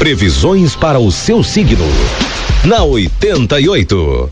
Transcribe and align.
Previsões 0.00 0.74
para 0.74 0.98
o 0.98 1.12
seu 1.12 1.44
signo. 1.44 1.84
Na 2.64 2.82
88. 2.82 4.30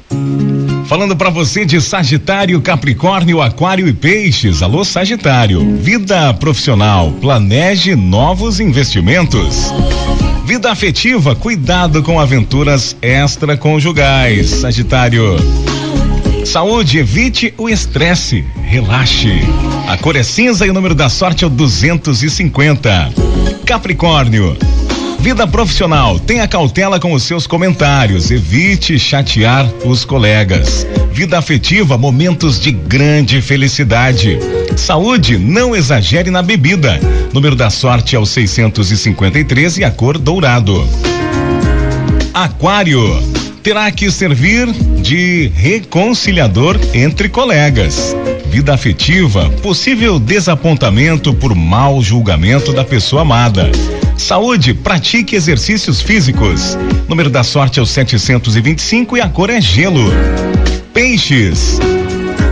Falando 0.87 1.15
para 1.15 1.29
você 1.29 1.67
de 1.67 1.79
Sagitário, 1.79 2.59
Capricórnio, 2.63 3.43
Aquário 3.43 3.87
e 3.87 3.93
Peixes. 3.93 4.63
Alô, 4.63 4.83
Sagitário. 4.83 5.77
Vida 5.77 6.33
profissional. 6.33 7.13
Planeje 7.21 7.95
novos 7.95 8.61
investimentos. 8.61 9.71
Vida 10.47 10.73
afetiva, 10.73 11.37
cuidado 11.37 12.03
com 12.03 12.19
aventuras 12.19 12.97
extraconjugais. 13.03 14.49
Sagitário. 14.49 15.37
Saúde, 16.47 16.97
evite 16.97 17.53
o 17.59 17.69
estresse, 17.69 18.43
relaxe. 18.63 19.43
A 19.87 19.99
cor 19.99 20.17
é 20.17 20.23
cinza 20.23 20.67
e 20.67 20.71
o 20.71 20.75
número 20.75 20.95
da 20.95 21.11
sorte 21.11 21.45
é 21.45 21.47
o 21.47 21.51
250. 21.51 23.13
Capricórnio. 23.67 24.57
Vida 25.21 25.47
profissional, 25.47 26.19
tenha 26.19 26.47
cautela 26.47 26.99
com 27.01 27.13
os 27.13 27.23
seus 27.25 27.47
comentários, 27.47 28.31
evite 28.31 28.99
chatear 28.99 29.69
os 29.85 30.05
colegas. 30.05 30.87
Vida 31.13 31.37
afetiva, 31.39 31.99
momentos 31.99 32.61
de 32.61 32.71
grande 32.71 33.43
felicidade. 33.43 34.39
Saúde, 34.77 35.37
não 35.37 35.75
exagere 35.75 36.31
na 36.31 36.41
bebida. 36.41 37.01
Número 37.33 37.57
da 37.57 37.69
sorte 37.69 38.15
é 38.15 38.19
o 38.19 38.25
653 38.25 39.79
e 39.79 39.85
a 39.85 39.91
cor 39.91 40.17
dourado. 40.17 40.89
Aquário 42.33 43.03
terá 43.63 43.91
que 43.91 44.11
servir 44.11 44.71
de 45.03 45.51
reconciliador 45.55 46.79
entre 46.95 47.29
colegas. 47.29 48.17
Vida 48.51 48.73
afetiva, 48.73 49.51
possível 49.63 50.19
desapontamento 50.19 51.35
por 51.35 51.55
mau 51.55 52.03
julgamento 52.03 52.73
da 52.73 52.83
pessoa 52.83 53.23
amada. 53.23 53.71
Saúde, 54.17 54.73
pratique 54.73 55.37
exercícios 55.37 56.01
físicos. 56.01 56.77
Número 57.07 57.29
da 57.29 57.45
sorte 57.45 57.79
é 57.79 57.83
o 57.83 57.87
725 57.87 59.17
e 59.17 59.21
a 59.21 59.29
cor 59.29 59.51
é 59.51 59.61
gelo. 59.61 60.11
Peixes. 60.95 61.79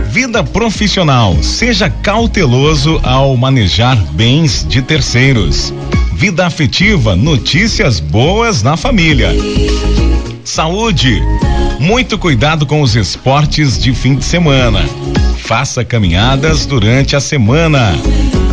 Vida 0.09 0.43
profissional, 0.43 1.35
seja 1.41 1.89
cauteloso 1.89 2.99
ao 3.03 3.35
manejar 3.35 3.97
bens 4.13 4.65
de 4.67 4.81
terceiros. 4.81 5.73
Vida 6.13 6.45
afetiva, 6.45 7.15
notícias 7.15 7.99
boas 7.99 8.63
na 8.63 8.77
família. 8.77 9.29
Saúde, 10.47 11.21
muito 11.77 12.17
cuidado 12.17 12.65
com 12.65 12.81
os 12.81 12.95
esportes 12.95 13.77
de 13.77 13.93
fim 13.93 14.15
de 14.15 14.23
semana. 14.23 14.79
Faça 15.39 15.83
caminhadas 15.83 16.65
durante 16.65 17.17
a 17.17 17.19
semana. 17.19 17.91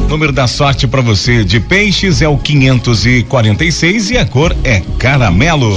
Número 0.08 0.32
da 0.32 0.48
sorte 0.48 0.88
para 0.88 1.00
você 1.00 1.44
de 1.44 1.60
peixes 1.60 2.20
é 2.20 2.26
o 2.26 2.36
546 2.36 4.10
e 4.10 4.18
a 4.18 4.26
cor 4.26 4.54
é 4.64 4.82
caramelo. 4.98 5.72